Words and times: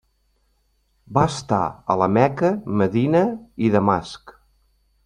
Va 1.17 1.25
estar 1.33 1.59
a 1.95 1.99
la 2.03 2.09
Meca, 2.17 2.51
Medina 2.81 3.25
i 3.69 3.73
Damasc. 3.79 4.37